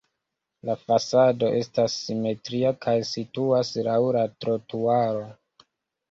[0.67, 5.21] La fasado estas simetria kaj situas laŭ la trotuaro.